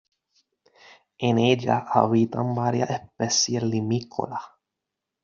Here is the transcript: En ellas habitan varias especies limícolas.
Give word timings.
En 1.19 1.37
ellas 1.37 1.83
habitan 1.93 2.55
varias 2.55 2.89
especies 2.89 3.61
limícolas. 3.61 4.41